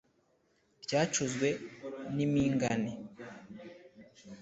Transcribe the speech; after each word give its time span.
ryacuzwe 0.83 1.47
n’impingane. 2.15 2.91